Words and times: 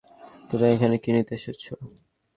তুমি 0.49 0.65
এখানে 0.73 0.95
কি 1.03 1.09
নিতে 1.15 1.33
এসছো? 1.39 1.73